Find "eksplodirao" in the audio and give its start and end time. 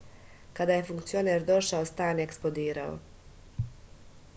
2.31-2.97